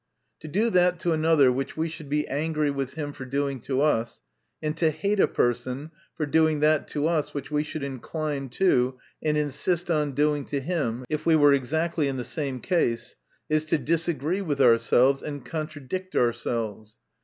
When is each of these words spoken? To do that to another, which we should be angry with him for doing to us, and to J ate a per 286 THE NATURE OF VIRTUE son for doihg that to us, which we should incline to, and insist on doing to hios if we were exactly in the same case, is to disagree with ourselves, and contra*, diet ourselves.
To 0.39 0.47
do 0.47 0.71
that 0.71 0.97
to 1.01 1.11
another, 1.11 1.51
which 1.51 1.77
we 1.77 1.87
should 1.87 2.09
be 2.09 2.27
angry 2.27 2.71
with 2.71 2.95
him 2.95 3.13
for 3.13 3.23
doing 3.23 3.59
to 3.59 3.83
us, 3.83 4.19
and 4.59 4.75
to 4.77 4.89
J 4.89 4.99
ate 5.11 5.19
a 5.19 5.27
per 5.27 5.53
286 5.53 5.63
THE 5.63 5.69
NATURE 5.69 5.83
OF 5.83 5.89
VIRTUE 5.91 5.91
son 5.91 5.91
for 6.15 6.27
doihg 6.27 6.59
that 6.61 6.87
to 6.87 7.07
us, 7.07 7.33
which 7.35 7.51
we 7.51 7.63
should 7.63 7.83
incline 7.83 8.49
to, 8.49 8.97
and 9.21 9.37
insist 9.37 9.91
on 9.91 10.13
doing 10.13 10.43
to 10.45 10.59
hios 10.59 11.03
if 11.07 11.27
we 11.27 11.35
were 11.35 11.53
exactly 11.53 12.07
in 12.07 12.17
the 12.17 12.23
same 12.23 12.59
case, 12.61 13.15
is 13.47 13.63
to 13.65 13.77
disagree 13.77 14.41
with 14.41 14.59
ourselves, 14.59 15.21
and 15.21 15.45
contra*, 15.45 15.79
diet 15.81 16.15
ourselves. 16.15 16.97